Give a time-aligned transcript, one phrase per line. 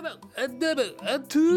[0.00, 1.48] うもあどうもあトゥー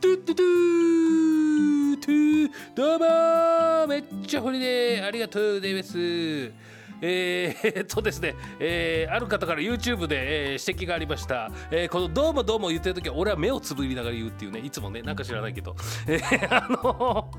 [0.00, 6.50] トゥトゥトゥトゥどうもめっちゃホリデーありがとうございます。
[7.02, 15.74] えー、えっとですね、えーある方から YouTube で、えー指摘がありました、えーこの「どうもどうも」言ってる時は俺は目をつぶりながら言うっていうねいつもねなんか知らないけど、
[16.06, 17.30] えーあの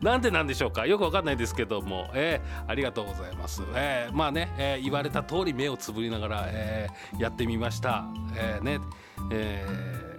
[0.00, 0.86] なんでなんでしょうか。
[0.86, 8.78] よくわかんないですけども、えーありがとうございます、えーまあね、えー言われた通り目をつぶりながら、えーやってみました、えーね
[9.30, 10.09] えー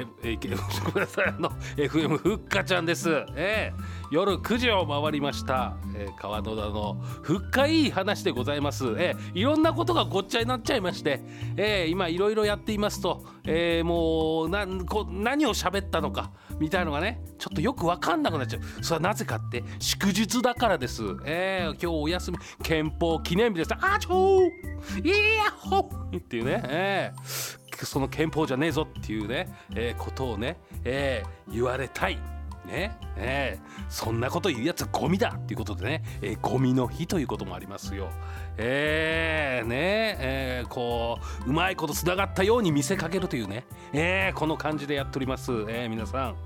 [0.00, 11.20] いけいけごめんなさいあの FM ふっかちゃんです、えー夜9時を回りました、えー川野田の深いい話でございます、えーいろんなことがごっちゃになっちゃいまして、
[11.56, 18.84] えー今いろいろやっていますと、えーもうなんこ何を喋ったのかみたいのがねちょっとよくわかんなくなっちゃう。
[18.84, 23.70] それはなぜかって祝日だからです、えー今日お休み憲法記念日です。
[23.74, 32.18] あちょーいやっほっていうね、えーその憲法じゃねえぞっていうね、えーことをね、えー言われたい。
[32.66, 38.08] ねえーそんなこと言うやつはゴミだっていうことでね、えーゴミの日ということもありますよ。
[38.56, 46.36] えーねえーこううまいことつながったように見せかけるというね、えーこの感じでやっております、えー皆さん、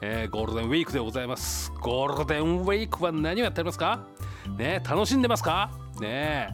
[0.00, 1.72] えーゴールデンウィークでございます。
[1.80, 4.06] ゴールデンウィークは何をやっておりますか？
[4.56, 5.70] ね楽しんでますか？
[6.00, 6.50] ね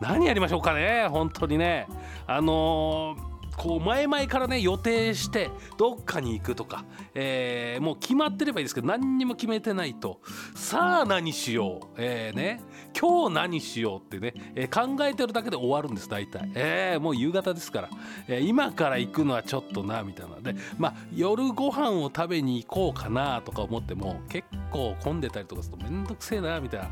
[0.00, 1.08] 何やりましょうかね？
[1.08, 1.88] 本当にね。
[2.28, 3.31] あのー
[3.62, 10.20] こう前々からね予定してどっかに行くとか、えーもう決まってればいいですけど何にも決めてないと
[10.56, 12.60] さあ何しよう、えーね
[12.98, 17.90] 今日何しようってね、えー考えてるだけで終わるんです大体、えーもう夕方ですから、
[18.26, 20.40] えー今から行くのはちょっとなみたいな。
[20.40, 26.90] でまあ夜ご飯を食べに行こうかなとか思っても結構混んでたりとかするとめんどくせえなみたいな、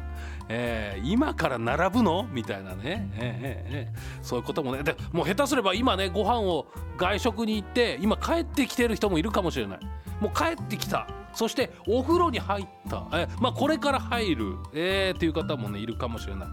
[0.48, 2.28] えー今から並ぶの？
[2.32, 4.84] みたいなね、えーえーえそういうこともね。
[4.84, 6.59] でもう下手すれば今ねご飯を
[6.97, 9.80] 外食に行って今帰ってきてる人もいるかもしれない。
[10.20, 11.07] もう帰ってきた。
[11.33, 16.48] そしてお風呂に入った、えまあこれから入る、えー、っていう方もねいるかもしれない。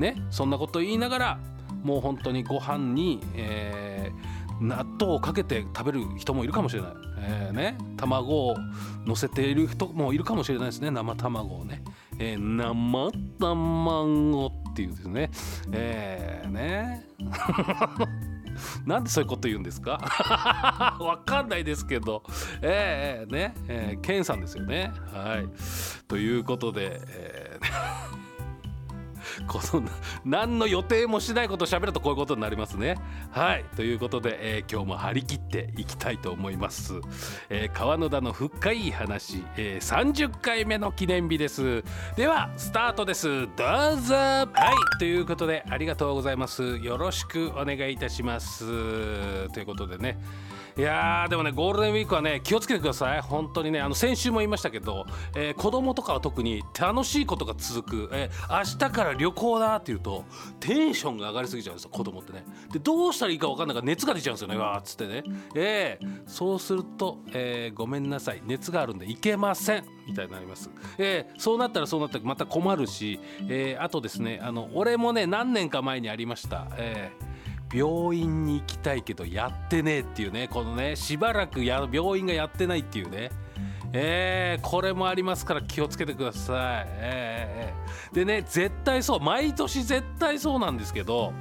[0.00, 1.38] ねそんなこと言いながら
[1.82, 8.56] もう本当にご飯に、えー納豆をかけて食べる人もいるかもしれない、えーね、卵を
[9.06, 10.90] 乗せている人もいるかもしれないですね。
[10.90, 11.82] 生卵をね、
[12.18, 15.30] えー生卵っていうですね。
[15.72, 17.06] えーね。
[18.86, 19.98] なんでそういうこと言うんですか？
[21.00, 22.22] わかんないですけど。
[22.62, 24.92] えー、えーね、えー、ケンさんですよね。
[25.12, 25.48] はい。
[26.06, 28.27] ということで、えー
[29.46, 29.82] この
[30.24, 32.96] 何の予定もしないことを喋るとこういうことになりますね。
[33.30, 37.00] はいということで、えー今日も張り切っていきたいと思います。
[37.48, 41.82] えー川野田の深い話、えー30回目の記念日です。
[42.16, 43.28] ではスタートです。
[43.28, 46.78] どうぞはいということでありがとうございます。
[46.78, 49.48] よろしくお願いいたします。
[49.50, 50.18] ということでね。
[50.78, 53.20] いやーでもねゴールデンウィークはね気をつけてください。
[53.20, 60.24] 本当にねあの先週も言いましたけど、えー子供とかは特に楽しいことが続く、えー明日から旅行だっていうと
[60.60, 62.44] テンションが上がりすぎちゃうんですよ子供ってね。
[62.72, 64.56] でどうしたらいいか分かんないから熱が出ちゃうんですよね。
[64.56, 65.24] わーっつってね。
[65.56, 68.42] えーそうすると、えーごめんなさい。
[68.46, 69.84] 熱があるんで行けません。
[70.06, 73.18] みたいになります、えーそうなったらそうなったらまた困るし、
[73.48, 77.37] えーあとですねあの俺もね何年か前にありました、えー
[77.72, 83.30] 病院に行きたいけどやってねえっていうねこのねしばらくや病院がやってないっていうね。
[83.92, 91.32] えーこれもありますから気をつけてください、えーでね絶対そう毎年絶対そうなんですけど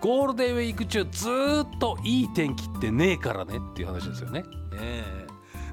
[0.00, 4.44] ゴールデンウィーク中ずっといい天気ってねえからねっていう話ですよね。
[4.74, 5.26] え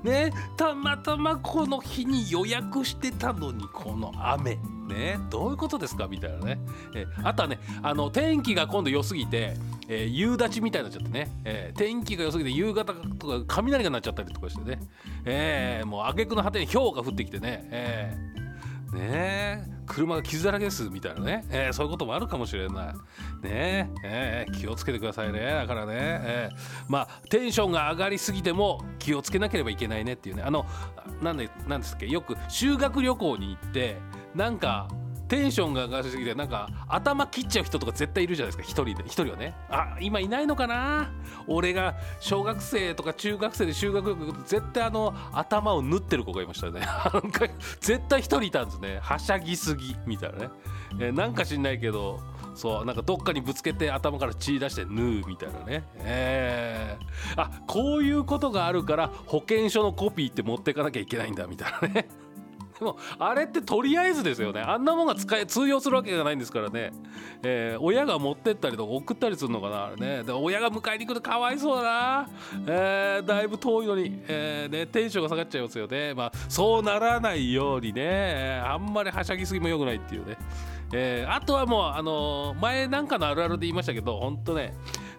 [0.04, 0.10] ー。
[0.30, 4.58] ねたまたまこの日に予約してたのにこの雨。
[4.85, 6.07] ねどういうことですか？
[6.07, 6.59] みたいなね、
[6.96, 9.56] えあとはねあの天気が今度良すぎて、
[9.88, 14.79] えー夕立ちみたいになっちゃってね、えー天気が良すぎて夕方とか雷が鳴っちゃったりとかしてね、
[15.25, 18.46] えーもう挙句の果てに氷が降ってきてね、えー
[18.96, 22.94] ね車が傷だらけですみたいなね、えーそういうこともあるかもしれない。
[23.43, 25.40] ねええー気をつけてくださいね。
[25.40, 26.55] だからね、えー
[26.88, 30.43] まあテンションが上がりすぎても気をつけなければいけないねっていうね。
[30.43, 30.66] あの
[31.22, 32.08] なんでなんですっけ？
[32.08, 33.97] よく修学旅行に行って
[34.35, 34.87] なんか
[35.28, 39.09] テンションが上がりすぎてなんか頭切っちゃう人とか絶対いるじゃないですか一人で。
[39.09, 39.55] 一人はね。
[39.70, 41.09] あ今いないのかな？
[41.47, 46.82] 俺が小学生とか中学生で修学旅行行くと絶対あの頭を縫ってる子がいましたね。
[47.82, 48.99] 絶対一人いたんですね。
[49.02, 50.49] はしゃぎすぎみたいなね、
[50.99, 52.20] えーなんか知んないけど
[52.53, 55.84] そうなんかどっかにぶつけて頭から血出して縫うみたいなね。
[55.97, 57.41] えー。
[57.41, 62.08] あこういうことがあるから保険証のコピーって持ってかなきゃいけないんだみたいなね。
[62.80, 64.60] でもあれってとりあえずですよね。
[64.60, 66.92] あんなもんが使え通用するわけがないんですからね、
[67.42, 70.24] えー、親が持ってったりとか送ったりするのかなあれね。
[70.24, 72.30] で親が迎えに来るとかわいそうだな、
[72.68, 76.14] えー、だいぶ遠いのに、えーね、テンションが下がっちゃいますよね。
[76.14, 78.62] まあそうならないようにね。
[78.66, 80.38] あんまりはしゃぎすぎもよくないっていうね、
[80.92, 84.74] えー、あとはもうあのー、前なんかのあるあるで言いましたけど本当ね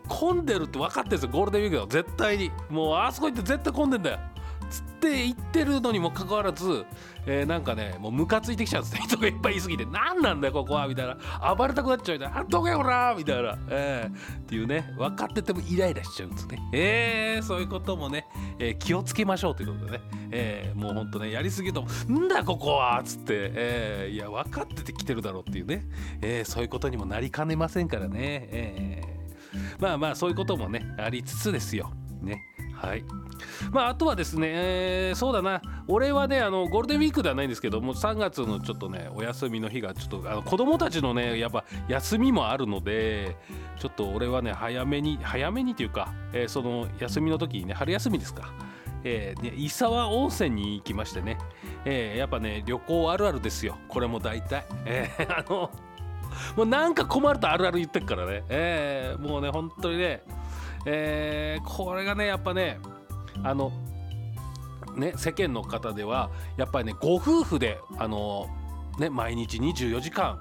[0.08, 1.30] 混んでるって分かってるんですよ。
[1.30, 2.50] ゴールデンウィークは絶対に。
[2.68, 4.18] もうあそこ行って絶対混んでんだよ
[4.68, 6.84] つって言ってるのにもかかわらず、
[7.26, 9.02] えー、なんかねもうムカついてきちゃうんですね。
[9.08, 9.84] 人がいっぱいいすぎて。
[9.86, 11.54] 何なんだよここはみたいな。
[11.54, 13.14] 暴れたくなっちゃうみたいなあどけほら。
[13.16, 14.94] みたいな、えー、っていうね。
[14.96, 16.58] 分かっててもイライラしちゃうんですね。
[16.72, 18.26] えー、そういうこともね、
[18.58, 23.24] えー、気をつけましょうということでね、えー、もうほんとねやりすぎると「んだここは」っつって、
[23.54, 25.86] えー、いや分かってて来てるだろうっていうね、
[26.22, 31.92] えー、そういうことにもなりかねませんからね、えー、まあまあそういうこともねありつつですよ。
[32.22, 32.42] ね。
[32.86, 33.04] はい。
[33.72, 35.60] まあ、あとはですね、えー、そうだな。
[35.88, 43.36] 俺はねあのゴールデンウィークではないんですけども3月のちょっとねお休みの日がちょっとあの子供たちのねやっぱ休みもあるので
[43.78, 48.52] ちょっと俺はね早めに早めにというか、えー、その休みの時にね春休みですか。
[49.08, 51.38] えーね、伊沢温泉に行きましてね、
[51.84, 53.76] えー、やっぱね旅行あるあるですよ。
[53.88, 55.70] これも大体、えー、 あの
[56.56, 60.22] もうなんか困るとあるある言ってっからね、えー、もうね本当にね
[60.86, 62.78] えー、これがねやっぱね
[63.42, 63.72] あの
[64.94, 68.48] ね世間の方ではやっぱりねご夫婦であの
[68.98, 70.40] ね毎日24時間、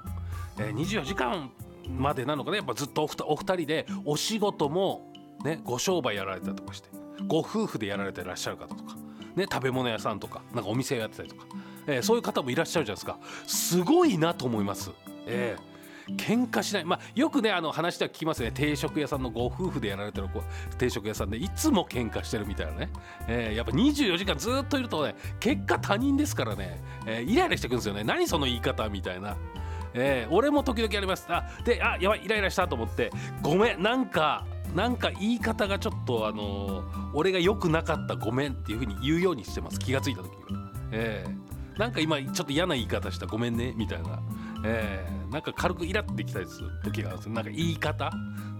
[0.58, 1.50] えー、24時間
[1.88, 5.12] までなのかねやっぱずっとお二人でお仕事も
[5.44, 6.88] ねご商売やられたりとかして
[7.26, 8.96] ご夫婦でやられてらっしゃる方とか
[9.34, 11.46] ね食べ物屋さんとかなんかお店をやってたりとか、
[11.88, 14.92] えー、そういう方もいらっしゃるじゃないですかすごいなと思います。
[15.26, 15.75] えー
[16.14, 16.84] 喧嘩しない。
[16.84, 18.52] まあよくねあの話では聞きますね。
[18.52, 20.28] 定食屋さんのご夫婦でやられてる
[20.78, 22.90] 定食屋さんでいつも喧嘩してるみたいなね、
[23.26, 28.04] えー、やっぱ24時間ずっといるとね結果他人ですからね、えー、イライラしてくるんですよね。
[28.04, 29.36] 何その言い方みたいな。
[29.98, 31.26] えー、俺も時々あります。
[31.28, 33.10] あであやばいイライラしたと思って。
[33.42, 34.44] ごめんなんか
[34.74, 39.78] なんか言い方がちょっとあのー、俺が良くなかったごめんっていうふうに言うようにしてます。
[39.78, 43.26] 気が付いた時は、えー、なんか今ちょっと嫌な言い方した。
[43.26, 43.72] ごめんね。
[43.76, 44.20] みたいな。
[44.66, 47.34] えー、なんか軽くイラってきたりする時があるんですよ。
[47.34, 48.10] なんか言い方。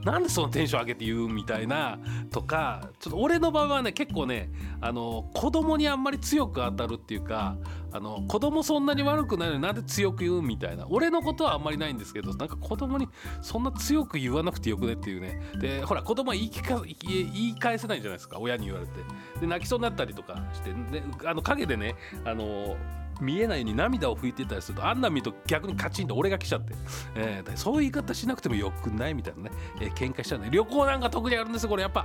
[0.05, 1.99] なんでそのテンション上げて言うみたいな。
[2.31, 4.51] とかちょっと俺の場合はね結構ね
[4.81, 7.57] あの子供にあんまり強く当たるっていうか
[7.93, 10.87] あの子供そんなに悪くないのになんで強く言うみたいな。
[10.89, 13.09] 俺のことはあんまりないんですけどなんか子供に
[13.43, 15.41] そんな強く言わなくてよくねっていうね。
[15.61, 18.39] でほら子供は言い聞か言い返せないじゃないですか。
[18.39, 18.93] 親に言われて。
[19.41, 20.73] で泣きそうになったりとかして。
[20.73, 22.77] であの陰でねあの
[23.21, 26.75] 見えないように涙を拭いてたりするとあんな見ると逆にカチンと俺が来ちゃって、
[27.15, 30.49] えー、そういう言い方しなくてもよくないみたいなね、えー、喧嘩しちゃうね。
[30.51, 32.05] 旅行なんか特にあるんですよこれやっぱ。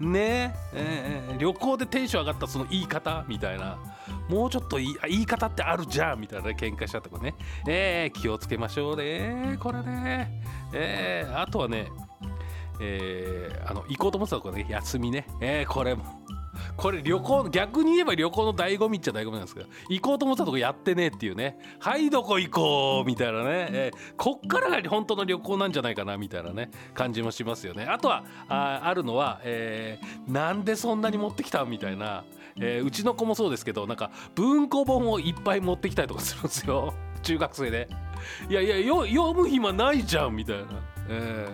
[0.00, 0.54] ね。
[0.72, 3.78] えー、旅行でテンション上がったその言い方みたいな。
[4.28, 7.34] もうちょっと言い言い方ってあるじゃんみたいな、ね、喧嘩しちゃったとかね、
[7.66, 10.42] えー、気をつけましょうねこれね、
[10.72, 11.88] えー、あとはね
[12.80, 16.21] えー、あの行こうと思ってたとこね休みね、えー、これも。
[16.76, 21.58] これ旅行逆に言えば旅行の醍醐味っちゃ醍醐味なんですけど行こうと思ったとこやってねっていうね。
[21.78, 27.84] はいどこ行こうみたいなね、えー、こっからが本当の旅行なんじゃないかなみたいなね感じもしますよね。
[27.84, 32.24] あとはああるのは、えー、なんでそんなに持ってきたみたいな、
[32.56, 36.94] えー、うちの子もそうですけどなんか文庫本をいっぱい持ってきたりとかするんですよ。
[37.22, 37.88] 中学生で。
[38.48, 38.76] いやいや
[39.06, 40.91] 読む暇ないじゃんみたいな。
[41.08, 41.48] え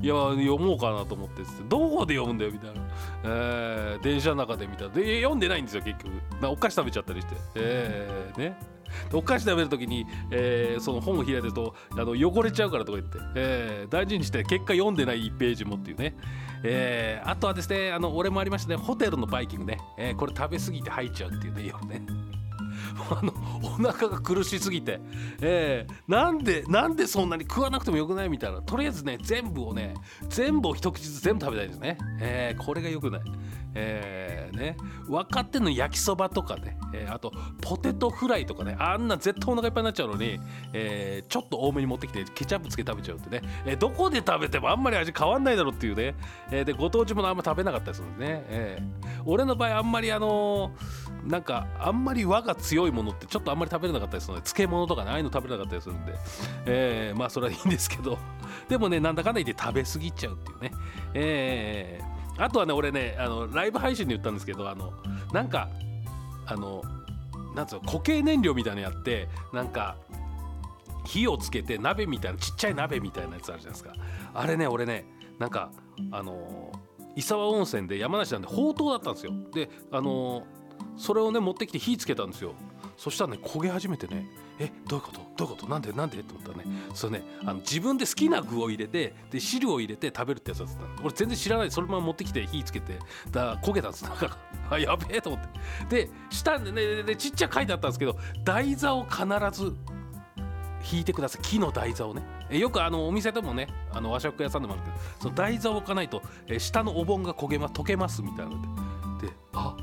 [0.00, 2.80] ー、いや読もうかなと思ってどこで読むんだよみたいな、
[3.24, 4.88] えー、電車の中で見た。
[4.88, 6.46] で読んでないんですよ結局。
[6.46, 7.34] お菓子食べちゃったりして。
[7.56, 8.80] えー、ね。
[9.12, 16.16] お菓子食べる時に、えー、その本を開いてるとあの汚れちゃうからとか言って、えー、大事にして結果読んでない1ページもっていうね、
[16.64, 22.02] えー、あとはですねあの俺もありましたねホテルのバイキングね、えー、これ食べ過ぎて吐いちゃうっていうね夜ね。
[23.10, 23.32] あの
[23.62, 25.00] お腹が苦しすぎて、
[25.40, 28.62] えー、なんでなんでそんなに食わなくてもよくないみたいな。
[28.62, 29.94] とりあえずね全部をね
[30.28, 33.20] 全部を一口ずつ全部食べたいですね、えー、これがよくない。
[33.74, 40.40] えー、ね分かっての焼きそばとかね、えー、あとポテトフライとかねあんな絶対お腹いっぱいになっちゃうのに、
[40.72, 46.14] えー、ちょっと多めに持ってきてケチャップつけ食べちゃうってね、えー、どこで食べてもあんまり味変わんないだろうっていうね、
[46.50, 56.14] えー、でご当地ものあんま食べなかったりするんですね、えー、俺の場合あんまりあのー、なんかあんまり和が強いものってちょっとあんまり食べれなかったりするので漬物とかねああいうの食べれなかったりするんで、
[56.66, 58.18] えー、まあそれはいいんですけど
[58.68, 60.72] でもねなんだかんだ言って食べ過ぎちゃうっていうね
[61.14, 62.09] えー
[62.40, 64.92] あとはね俺ねあのライブ配信で言ったんですけどあの
[65.32, 65.68] なんか
[66.46, 66.82] あの
[67.54, 69.96] なんつうの固形燃料みたいなのやってなんか
[71.06, 73.94] 火をつけて鍋みたいなちっちゃい鍋みたいなやつあるじゃないですか。
[74.34, 75.04] あれね俺ね
[75.38, 75.70] なんか
[76.10, 76.72] あの
[77.16, 79.32] 伊沢温泉で山梨なんでほうとうだったんですよ。
[79.52, 80.46] であの
[80.96, 82.54] それをね持ってきて火つけたんですよ。
[82.96, 84.26] そしたらね焦げ始めてね
[84.62, 85.20] えどういうこと？
[85.38, 85.68] どういうこと？
[85.68, 85.90] なんで？
[85.92, 86.18] なんで？
[86.18, 86.64] って思ったらね
[86.94, 91.70] それねあの自分で好きな具を入れてで汁を入れて食べるってやつだった俺全然知らない。
[91.70, 92.98] そのまま持ってきて火つけて
[93.30, 95.42] だ焦げたんですだからあやべえと思っ
[95.88, 96.04] て。
[96.06, 99.74] で下でねでちっちゃく書いてあったんですけど台座を必ず
[100.92, 101.42] 引いてください。
[101.42, 102.22] 木の台座をね。
[102.50, 106.20] よくあのお店でもねあの和食屋さんでもあるけどその台座を置かないと
[106.58, 108.60] 下のお盆が焦げま溶けますみたいなの
[109.20, 109.26] で。
[109.28, 109.76] であ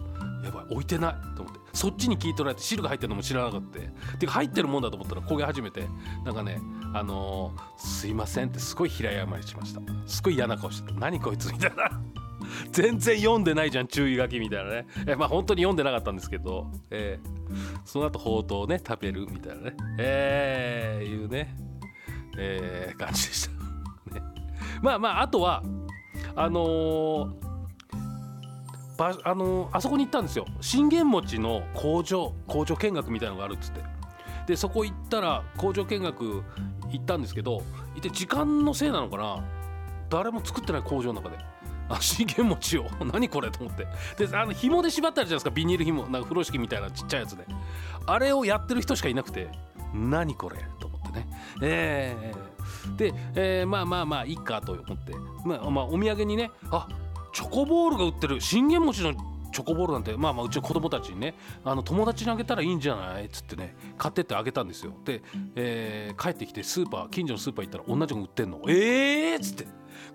[0.43, 1.46] やばい置いてないと思って。
[1.77, 4.17] そっちに聞い取られて汁が入ってるのも知らなかった。
[4.17, 5.87] てか入ってるもんだと思ったら焦げ始めて
[6.25, 6.59] なんかね
[6.95, 9.81] あのー、すいませんってすごい平謝りしました。
[10.07, 11.91] すごい嫌な顔して何こいつみたいな。
[12.71, 14.87] 全然読んでないじゃん注意書きみたいなね。
[15.05, 19.77] えまあ本当に読んでなかったんですけど、えー、その後ほうとうね食べるみたいなね。
[19.99, 21.55] えー、いうね。
[22.39, 23.51] えー、感じでした。
[24.17, 24.23] ね、
[24.81, 25.61] まあまああとは
[26.35, 27.46] あのー
[28.97, 30.45] ばあのあそこに行ったんですよ。
[30.61, 33.81] 信玄餅の工場工場見学みたいのがあるっつって。
[34.47, 36.43] でそこ行ったら工場見学
[36.89, 37.61] 行ったんですけど
[37.97, 39.43] いて時間のせいなのかな。
[40.09, 41.37] 誰も作ってない工場の中で。
[41.89, 42.85] あ信玄餅を。
[43.13, 43.87] 何これと思って。
[44.25, 45.51] であの紐で縛ってあるじゃないですか。
[45.51, 46.03] ビニール紐。
[46.03, 47.45] なんか風呂敷みたいなちっちゃいやつで。
[48.05, 49.49] あれをやってる人しかいなくて。
[49.93, 51.27] 何これと思ってね。
[51.61, 55.13] えー、で、えー、まあまあまあいいかと思って、
[55.45, 56.87] まあ、まあお土産にねあ
[57.37, 59.13] チョコボールが売ってる信玄餅の
[59.53, 63.25] チョコボールなんてまあまあうちの子供たちにねあの友達にあげたらいいんじゃない？
[63.25, 64.93] っつってね買ってってあげたんですよ。
[65.05, 65.21] で、
[65.55, 68.59] えー、帰ってきてスーパー近所のスーパー行ったら同じの売ってんの。
[68.67, 69.67] ええー、っつって。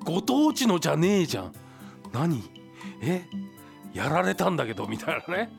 [0.05, 1.53] ご当地のじゃねえじゃん。
[2.13, 2.43] 何？
[3.01, 3.25] え？
[3.95, 5.53] やられたんだけどみたいなね。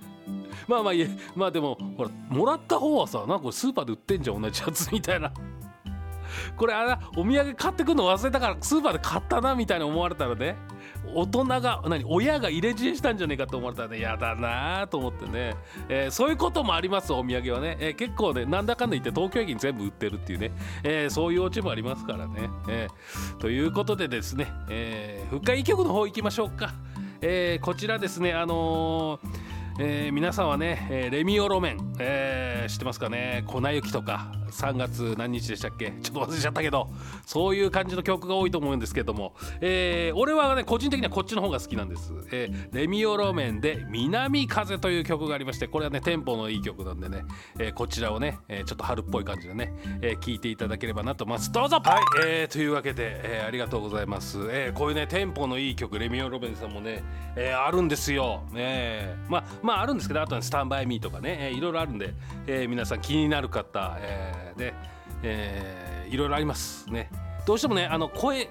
[0.68, 4.92] まあまあいえまあでもほらもらった方はさなんかスーパーで売ってんじゃん同じやつ。
[4.92, 5.32] みたいな。
[6.58, 10.58] これあらお土産買ってくるの忘れたからスーパーで買ったなみたいに思われたらね。
[11.16, 15.56] 大人が何親が入れ知恵したんじゃねえかと思われたらねやだなと思ってね、
[15.90, 20.52] えー、そういうこともありますお土産はね、えー、結構ねなんだかんだ言って東京駅に全部売ってるっていうね、
[20.84, 22.88] えー、そういうオチもありますからね、え
[23.40, 26.74] ということでですね、えー、深井局の方行きましょうか、
[27.22, 29.20] えこちらですねあの
[29.80, 33.44] え皆さんはね、えレミオロメン、え知ってますかね？
[33.48, 35.92] 粉雪とか3月何日でしたっけ？
[36.04, 36.90] ちょっと忘れちゃったけど
[37.26, 47.26] そういう感じの曲が多いと思うんですけども、えー、俺はね個人的にはこっちの方が好きなんです、えー、レミオロメンで「南風」という曲がありましてこれはねテンポのいい曲なんでね、
[47.58, 51.52] えー、こちらをね、えちょっと春っぽい感じでね、え聴いていただければなと思います。
[51.52, 51.82] どうぞ！
[51.84, 57.04] はい、えー、というわけで、えありがとうございます、えこういうねテンポのいい曲レミオロメンさんもね、
[57.36, 62.14] えあるんですよ、ね、まあまああるんですけどあとは、「スタンバイミー」とかね、えー、いろいろあるんで、
[62.46, 64.74] え皆さん気になる方、えーで、
[65.24, 66.90] えー、いろいろあります。
[66.90, 67.10] ね。
[67.46, 68.50] どうしてもねあの声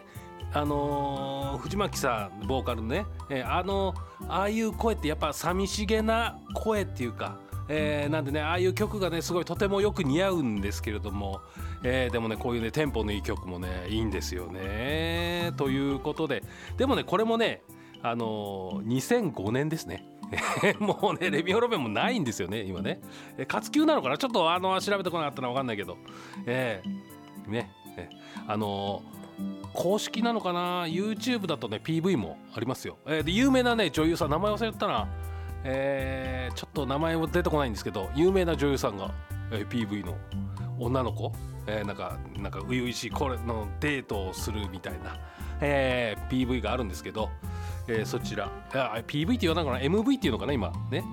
[0.54, 3.94] あのー、藤巻さんボーカルね、えー、あの
[4.28, 7.38] ああいう声ってやっぱ寂しげな声っていうか、
[7.70, 11.40] えー、なんでねああいう曲がねすごいとてもよく似合うんですけれども、
[11.82, 15.52] えー、でもねこういうねテンポのいい曲もねいいんですよね。
[15.56, 16.42] ということで
[16.76, 17.62] でもねこれもね
[18.02, 20.04] あのー、2005年ですね。
[20.80, 23.00] もうねレミオロメンもないんですよね今ね。
[23.46, 24.18] 活休なのかな？
[24.18, 25.96] ちょっとあの調べてこなかったのは分かんないけど。
[26.46, 27.70] えー、ね。
[27.96, 28.08] え
[28.46, 35.08] あのー、公式なのかな？YouTube だとね PV もありますよ、えー、で有名なね女優さん名前忘れたな。
[35.64, 39.12] えー、ちょっと名前も出てこないんですけど有名な女優さんが、
[39.52, 40.16] えー、PV の
[40.78, 41.32] 女の子、
[41.68, 45.16] えー、なんかなんか初々しいこれのデートをするみたいな、
[45.60, 47.30] えー、PV があるんですけど。
[47.88, 48.50] えー、そちら。
[48.72, 50.52] あ PV って言わないかな？MV っていうのかな？
[50.52, 50.72] 今。
[50.90, 51.04] ね、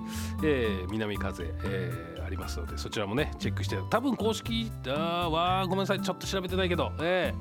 [0.44, 3.76] えー、南風、えー、ありますのでそちらもねチェックして。
[3.90, 6.00] 多分公式あはごめんなさい。
[6.00, 6.92] ちょっと調べてないけど。
[7.00, 7.34] え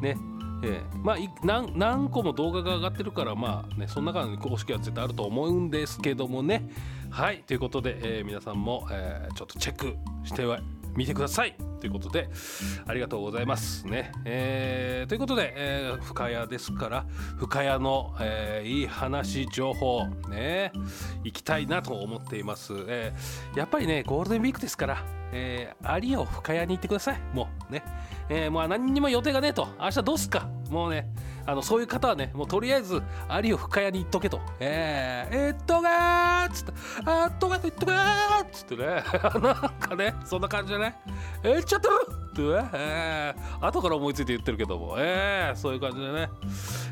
[0.00, 0.16] ー、ね。
[0.62, 6.70] えー、まあ何個も動画が上がってるからまあねその中に公式は絶対あると思うんですけどもね。
[7.10, 7.42] はい。
[7.46, 10.60] ということで、えー、皆さんも、えー、ちょっとチェックしては
[10.96, 11.56] 見てください。
[11.80, 12.30] ということで
[12.86, 14.10] ありがとうございますね。
[14.24, 17.04] えー、ということで、えー、深谷ですから
[17.36, 20.72] 深谷の、えー、いい話情報ね
[21.24, 22.72] 行きたいなと思っています。
[22.88, 27.20] えー、やっぱりねゴールデンウィークですから、えー、アリを深谷に行ってください。
[27.34, 27.82] もうね、
[28.30, 29.68] えー、もう何にも予定がねえと。
[29.78, 30.48] 明日どうすか。
[30.70, 31.08] もうね
[31.46, 34.40] あのそういう方はねもうとりあえずアリオ深谷に行っとけと。
[34.60, 36.72] えー、えー、っとがーっつって
[37.04, 38.86] あっとがって言っとがーっつってね。
[39.42, 40.96] なんかねそんな感じでね。
[41.42, 41.90] えー、ちょっと
[42.34, 44.96] ってね、えー、後から思いついて言ってるけども。
[44.98, 46.30] えー、そういう感じでね。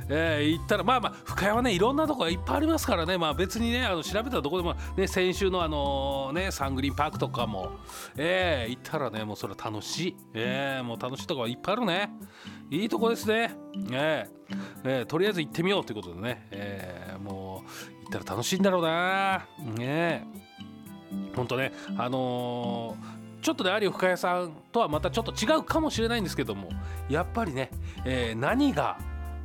[0.08, 3.16] えー、行ったらまあまあ深谷はねいろんなとこがいっぱいありますからね。
[3.16, 7.70] まあ別にねあの調べたらどこでもね先週のあのねサングリーンパークとかも。
[8.16, 10.16] えー、行ったらねもうそれは楽しい。
[10.34, 12.10] えー、もう楽しいとこいっぱいあるね。
[12.70, 13.61] いいとこですね。
[13.92, 14.28] え。
[14.84, 19.46] ー、え、とりあえず行ってみようということでね、えー、もう行ったら楽しいんだろうな。
[19.76, 20.26] ね
[21.34, 22.96] 本当ねあの、
[23.40, 26.68] ちょっとね有深谷さんとはまたちょっと違うかもしれないんですけども
[27.08, 27.70] やっぱりね、
[28.04, 28.98] え、何が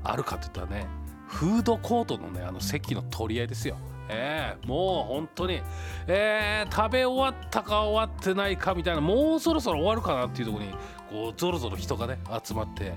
[0.03, 0.87] あるかといったらね
[1.27, 3.77] フードコートのねあの席の取り合いですよ。
[4.09, 5.61] えー、もう本当に、
[6.07, 10.71] えー、食べ終わったか終わってないかみたいなもうそろそろ終わるかなっていうところに
[11.09, 12.93] こうぞろぞろ人がね集まって、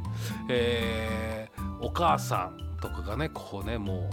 [0.49, 4.11] えー、お母さんとかがねこうねも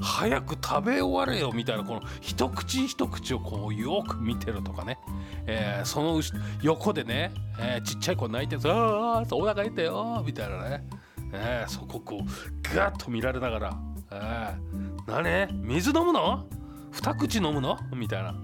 [0.00, 4.98] う早く食べ終われよみたいなこの一口一口をこうよく見てるとかね、
[5.46, 6.20] えー、その
[6.62, 10.84] 横でね、えー、ちっちゃい子泣いてるああお腹痛いよみたいなね、
[11.32, 13.78] えー、そここうガッと見られながら
[14.12, 15.48] 「えー、何？
[15.52, 16.46] 水飲むの？
[16.90, 18.34] 二口飲むの?」みたいな。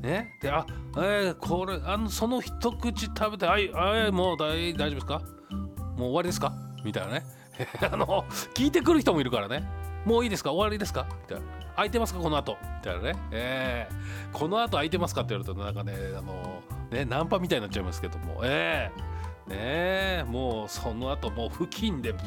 [0.00, 0.64] ね、であ、
[0.96, 5.20] えー、これあのその一口食べて「はい、はい、もう大丈夫ですか？
[5.50, 6.52] もう終わりですか?」
[6.84, 7.24] みたいなね。
[7.92, 9.64] あの聞いてくる人もいるからね。
[10.04, 10.52] もういいですか？
[10.52, 11.06] 終わりですか？
[11.10, 11.44] みたいな。
[11.74, 12.20] 空いてますか？
[12.20, 12.56] この後？
[12.76, 13.12] みたいなね。
[13.32, 15.22] えー、この後空いてますか？
[15.22, 18.40] って言われるとなんかねあのねナンパみたいになっちゃいますけども。
[18.44, 19.02] えー、
[19.50, 22.18] えもうその後もう付近でブ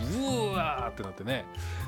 [0.55, 1.45] ワーってなってね。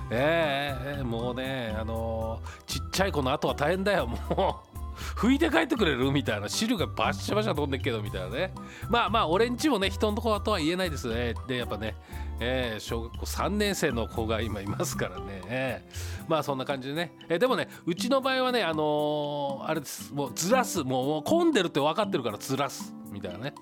[0.10, 4.74] えー、もうねあのちっちゃい子の後は大変だよもう。
[5.16, 6.48] 拭いて帰ってくれるみたいな。
[6.48, 8.54] 汁がバッシャバシャ飛んでっけどみたいなね。
[8.90, 11.34] まあまあ俺んちもね人のとことは言えないですね。
[11.48, 11.96] でやっぱね
[12.40, 20.14] えー、小学校3年生の子が今いますからね、えー、まあそんな感じでね、えー、でもねうちの場合はねあのー、あれです。
[20.14, 20.84] もうずらす。
[20.84, 22.94] もう混んでるって分かってるからずらす。
[23.12, 23.54] みたいなね、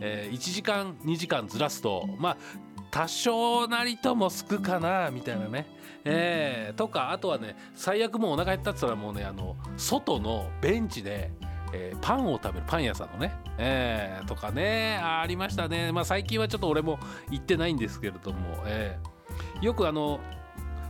[0.00, 2.36] えー、1時間2時間ずらすとまあ
[2.90, 5.66] 多少なりともすくかなみたいなね、
[6.04, 11.30] えー、とかあとはね最悪もうお腹減ったっつったらもうねあの外のベンチで
[11.76, 20.20] えー、パンを食べるパン屋さんのね、えー、とかねありましたね、まあ、最近はちょっと俺も行ってないんですけれども、えー、よくあの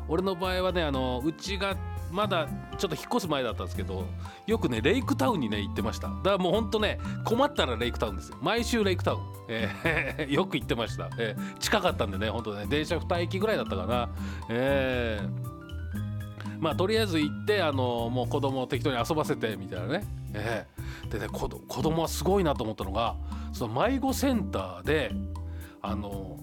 [0.08, 1.74] 俺の場合はねあのうちが
[2.14, 4.06] まだちょっと引っ越す前だったんですけど
[4.46, 6.08] よくねレイクタウンにね行ってました。
[6.08, 8.38] だからもうほんとね困ったらレイクタウンですよ。
[8.40, 12.66] 毎週レイクタウン、えー、 よく行ってました、えー、近かったんでねほんとね。
[12.66, 14.08] 電車2駅ぐらいだったかな。
[14.48, 15.54] えー
[16.60, 23.16] まあとりあえず行ってあのもう子供を適当に遊ばせてみたいなね、えー、でね子供はすごいなと思ったのが
[23.52, 25.10] その迷子センターで
[25.82, 26.38] あの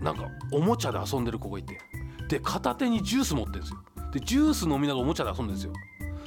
[0.00, 1.80] なんかおもちゃで遊んでる子がいて。
[2.28, 3.78] で片手にジュース持ってるんですよ。
[4.18, 5.72] でジュース飲みながらおもちゃで遊んでるんですよ。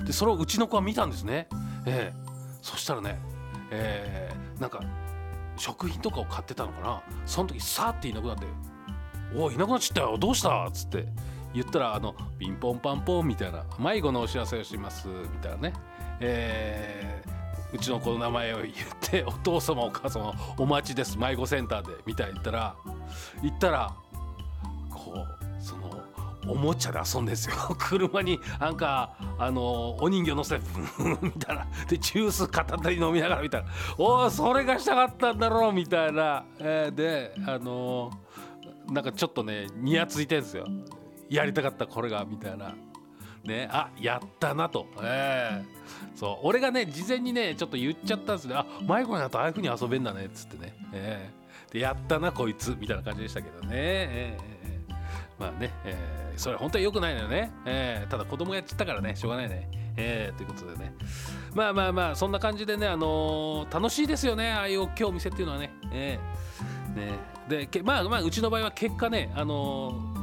[0.06, 1.48] でそれをうちの子は見たんですね。
[1.86, 2.16] ええ。
[2.16, 3.20] ー、そしたらね
[3.72, 4.82] えー、なんか
[5.58, 7.02] 食品とかを買ってたのかな。
[7.26, 8.46] その時さーっていなくなって
[9.36, 10.18] 「おいいなくなっちゃったよ。
[10.18, 11.08] どうした?」っつって
[11.54, 15.74] 言ったらあのピンポンパンポンみたいな迷子のお知らせをしますみたいなね、
[16.20, 18.72] えー、うちの子の名前を言っ
[19.02, 21.18] てお父様お母様お待ちです。
[21.18, 22.76] 迷子センターでみたいな言ったら
[23.42, 23.96] 言ったら
[24.92, 25.49] こう
[26.50, 27.56] おもちゃで遊んですよ。
[27.78, 30.66] 車になんかあのお人形乗せて
[31.22, 31.68] みたいな。
[31.88, 40.66] でジュース片手に飲みながらみたいなおおそれがしたかったんだろうみたいな、えー、であのー、なんかちょっとねにやついてんですよ。
[41.30, 42.74] やりたかったこれがみたいな。
[43.44, 44.88] ねあやったなと。
[45.02, 48.56] えー、そう俺がね事前にねちょっと言っちゃったんですね。
[48.56, 50.76] あ迷子になったああいうふうに遊べんだねっつってね。
[50.94, 53.70] えー、でやったなこいつみたいな感じでしたけどね。
[53.72, 54.59] えー、
[55.40, 59.70] まあね、えー、それ本当に良くないのよね、えー、ただ子供やっちゃったからねしょうがないね。
[60.02, 60.94] えー、ということでね。
[61.54, 65.72] まあまあまあそんな感じでねあのー、楽しいですよねああいう大きいお店っていうのはね。
[65.92, 67.68] えー、ね。
[67.70, 70.19] でまあまあうちの場合は結果ねあのー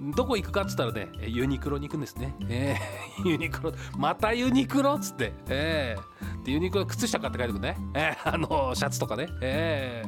[0.00, 3.72] どこ行くかっつったらねユニクロに行くんですね、えー、 ユニクロ。
[3.98, 10.02] またユニクロっつって、えー、でユニクロ靴下買って帰ってくるね、えー、あのシャツとかね、え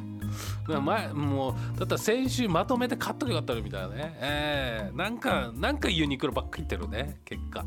[0.67, 7.65] ー、前もうだったら先週まとめて買っとけよかったのみたいなね、えー、なんかなんかユニクロばっかり言ってるね結果。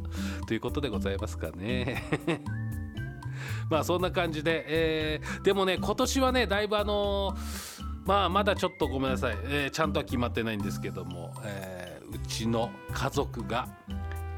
[0.47, 2.03] ということでございますかね。
[3.69, 7.65] まあそんな感じで、えー、でもね今年はねだいぶあのー
[8.05, 11.84] まあまだちょっとごめんなさい、えー、ちゃんとは決まってないんですけども、えー、
[12.15, 13.67] うちの家族が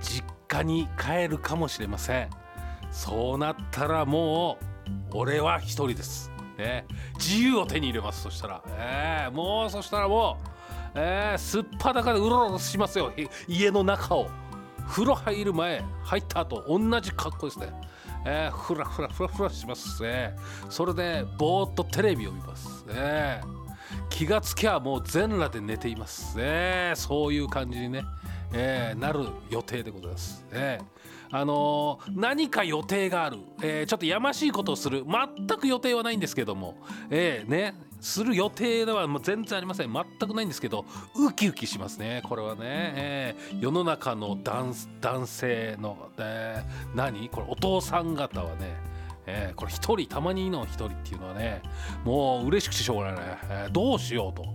[0.01, 2.29] 実家に帰るかもしれません。
[2.91, 4.57] そうなったらも
[5.13, 6.85] う俺は一人です、ね、
[7.15, 8.23] 自由を手に入れます。
[8.23, 10.47] そしたら、えー、もうそしたらもう、
[10.95, 13.11] えー、すっぱだかでうろうろしますよ。
[13.47, 14.29] 家の中を。
[14.87, 17.73] 風呂入る前入った後同じ格好ですね。
[18.25, 20.01] えー、ふらふらふらふらします。
[20.01, 20.35] ね
[20.69, 22.85] それでぼーっとテレビを見ます。
[22.85, 23.41] ね
[24.09, 26.37] 気がつきゃもう全裸で寝ています。
[26.37, 28.05] ねそういう感じにね、
[28.53, 30.45] えー、なる予定でございます。
[30.51, 30.79] ね
[31.29, 35.03] あのー、何か予定がある、えー、ちょっとやましいことをする。
[35.05, 36.77] 全く予定はないんですけども、
[37.09, 37.75] えー、ね。
[37.99, 39.91] する予定ではもう全然ありません。
[39.91, 42.21] 全くないんですけどウキウキしますね。
[42.29, 47.27] これはね、えー、世の中の男男性の、えー、何？
[47.27, 48.77] これお父さん方はね、
[49.27, 51.61] えー、これ一人たまにの一人っていうのはね
[52.03, 54.45] もう嬉しくてしょうがないね、えー、どうしようと、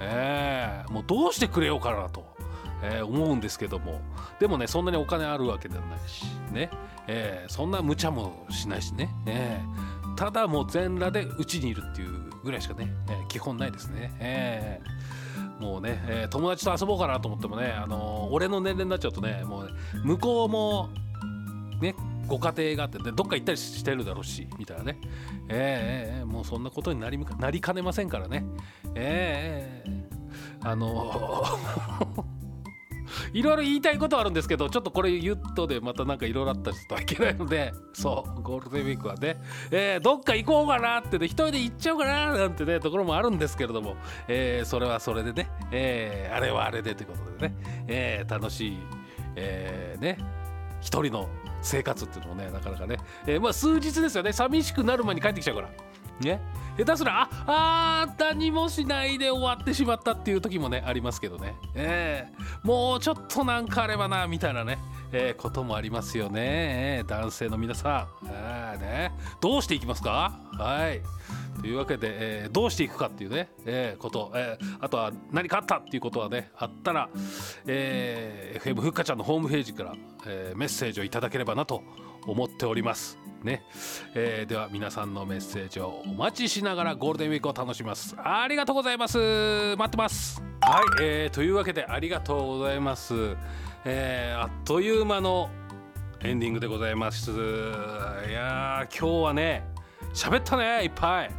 [0.00, 2.26] えー、もうどうしてくれようかなと、
[2.82, 4.00] えー、思うんですけども。
[4.38, 6.70] でもねそんなにお金あるわけではないしね、
[7.06, 19.72] えー、そんな無茶もしないしね、えー、ただもう全裸でうちにいるっていうぐらいしかね、えー、基本ないですね、えー、もうね、えー、友達と遊ぼうかなと思ってもね、あのー、俺の年齢になっちゃうとねもうね
[20.04, 20.90] 向こうも
[21.80, 21.94] ね
[22.28, 24.98] ご家庭があってどっか行ったりしてるだろうしみたいなね。
[25.48, 28.44] えー、えー、もうそんなことになりなりかねませんからね。
[28.94, 30.08] え、え、
[30.62, 31.42] あの
[33.32, 39.36] いろいろ言いたいことはあるんですけどちょっとこれ言っとでまたなんかいろいろあったりするといけないのでそうゴールデンウィークはね、
[39.70, 43.96] えー、どっか行こうかなってね一人で行っちゃおうかななんてねところもあるんですけれども、
[44.28, 47.54] えー、それはそれでね、えー、あれはあれでということでね、
[47.86, 48.78] えー、楽しい、
[49.36, 50.18] えー、ね
[50.80, 51.28] 一人の
[51.62, 54.32] 生活っていうのもねなかなかね、えー、まあ数日ですよね。
[54.32, 55.68] 寂しくなる前に帰ってきちゃうから。
[56.20, 56.40] ね。
[56.76, 64.78] 下手すらああ何もしないで終わってしまったっていう時もねありますけどね、えー、もうちょっとなんかあればなみたいなね、
[65.10, 66.40] えー、こともありますよね、
[66.98, 70.38] えー、男性の皆さん、えーね、どうしていきますか？
[70.52, 71.00] はい。
[71.60, 77.08] というわけで、えー、どうしていくかっていうね、えー、こと、えー、あとは何かあったっていうことはねあったら、
[77.66, 81.82] えー、FM ふっかちゃんのホームページから、えー、メッセージをいただければなと
[82.24, 83.18] 思っております。
[83.42, 83.62] ね、
[84.14, 88.16] えー、では皆さんのメッセージをお待ちしながらゴールデンウィークを楽しみます。
[88.18, 89.16] ありがとうございます。
[89.76, 90.42] 待ってます。
[90.60, 93.36] はい、えー、というわけでありがとうございます、
[93.84, 95.50] えー、あっという間の
[96.20, 97.30] エンディングでございます。
[97.30, 97.34] い
[98.32, 99.64] や今日はね
[100.12, 101.30] 喋ったねいっぱい。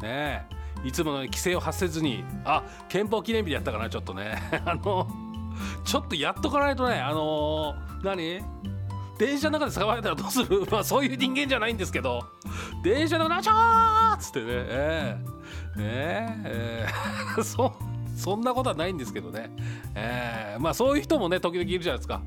[0.00, 0.46] ね。
[0.84, 2.24] いつもの規制を発せずに。
[2.44, 4.38] あ憲法記念日でやったかなちょっとね。
[4.64, 5.08] あの
[5.84, 8.77] ちょっとやっとかないとねあのー、何？
[9.18, 10.64] 電車の中で捕まえたらどうする？
[10.70, 12.24] まあそういう人間じゃないんですけど。
[12.82, 14.46] 電車の中ちょーっつってね。
[14.48, 16.86] えー、ねえ。
[17.36, 17.74] ー、 そ
[18.16, 19.50] そんなことはないんですけどね。
[19.94, 22.20] えー、まあそういう人もね時々いるじゃないですか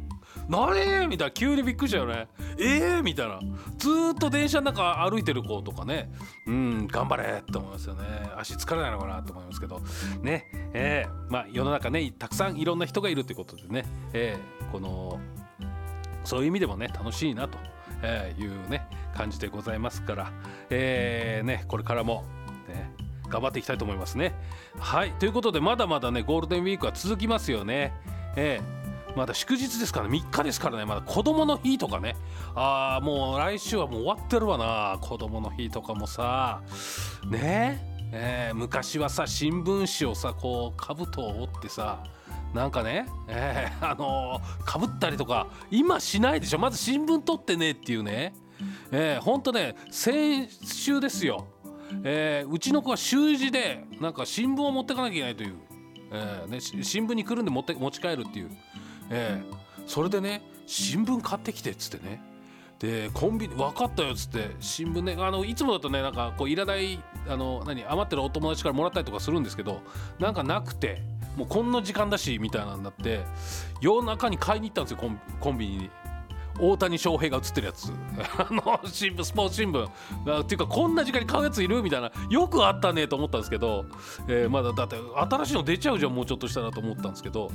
[0.49, 1.31] 何みたいな。
[1.31, 2.27] 急にびっくりしたよね
[2.57, 3.39] えー、みたいな。
[3.77, 6.11] ずっと電車の中歩いてる子とかね。
[6.45, 8.03] うん頑張れって思いますよね。
[8.37, 9.81] 足疲れないのかなと思いますけど。
[10.21, 10.45] ね。
[10.73, 15.19] えー、まあ世の中ねたくさんいろんな人がいるということでね、えー、この
[16.23, 17.57] そういう意味でもね楽しいなと
[18.39, 20.31] いうね感じでございますから、
[20.69, 22.23] えー、ね、これからも、
[22.67, 22.91] ね、
[23.29, 24.33] 頑張っていきたいと思いますね。
[24.79, 27.93] はいということでまだまだねゴールデンウィークは続きますよね。
[28.35, 32.15] えー、まだ祝日ですから、ね、3日ですからねまだ子供の日とかね
[32.55, 36.61] ああもう来週はもう終わってるわな子供の日とかもさ
[37.29, 42.03] ねえー、昔はさ新聞紙をさこう兜を折ってさ
[42.53, 46.59] なんかね、えー、 あのか、ぶったりとか今しないでしょ。
[46.59, 48.33] まず新聞取ってねっていうね、
[48.91, 51.47] えー、ほんとね先週ですよ、
[52.03, 55.55] えー、うちの子は習字でなんか新聞を持ってかなきゃいけないという、
[56.11, 58.51] えーね、新聞に来るんで持って持ち帰るっていう、
[59.09, 62.21] えー、それでね新聞買ってきてっつってね。
[62.79, 69.81] でコンビニ分かったよっつって新聞ねあのいつもだとねなんかこういらないあの何余ってるお友達からもらったりとかするんですけど
[70.17, 71.10] なんかなくて。
[71.35, 73.21] もうこんな時間だしみたいなんだって
[73.79, 74.97] 夜中に買いに行ったんですよ
[75.39, 75.89] コンビニに。
[76.59, 77.91] 大谷翔平が映ってるやつ。
[78.37, 79.87] あの新聞スポーツ新聞
[80.41, 81.81] っていうかこんな時間に買うやついる？
[81.81, 82.11] みたいな。
[82.29, 83.85] よくあったねと思ったんですけど、
[84.27, 84.97] えー、まだだって
[85.29, 87.49] 新しいの出ちゃうじゃんもうちょっとしたらと思ったんですけど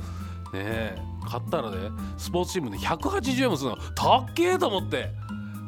[0.51, 0.95] ね
[1.29, 5.11] 買ったらねスポーツ新聞で180円もするのたっけえと思って。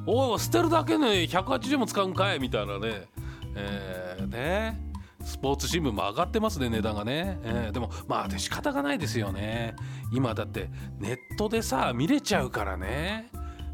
[0.06, 2.40] おい捨てるだけね180円も使うんかい？
[2.40, 3.08] みたいなね。
[3.56, 4.89] えー、ね
[5.30, 9.76] スポーツ新聞も上がってますね値段がね、えー、でもまあ仕方がないですよね。
[10.12, 13.30] 今だってネットでさ見れちゃうからね。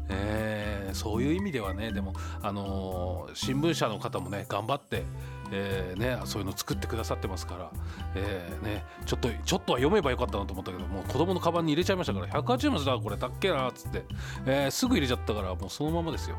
[0.08, 1.92] えー、そういう意味ではね。
[1.92, 5.04] でも、あのー、新聞社の方もね頑張って、
[5.52, 7.70] えーね、そういうの作ってくださってますから、
[8.14, 14.04] えーね、ちょっとちょっとは読めばよかったなと思ったけどもう子供のカバンに入れちゃいましたから180円もしたこれたっけなっつって、
[14.46, 16.36] えー、すぐ入れちゃったからもうそのままですよ、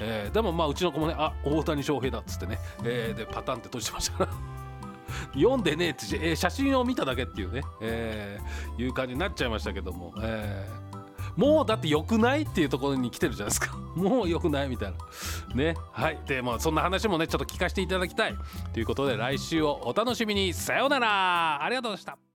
[0.00, 4.66] えー、でもまあうちの子もねあ大谷翔平だっつってね、えー、でパタンって閉じてましたから。
[5.34, 10.85] 読んでねえって、えー、写真を見ただけっていうね、えー、いう感じになっちゃいましたけども、えー、
[11.36, 13.76] もうだって良くないっていうところに来てるじゃないですか。
[13.94, 14.96] もう良くないみたいな。
[15.54, 15.74] ね。
[15.92, 16.18] はい。
[16.26, 18.34] でもそんな話もねちょっと聞かせていただきたい。
[18.72, 20.52] ということで来週をお楽しみに。
[20.52, 21.62] さようなら。
[21.62, 22.26] ありがとうございました。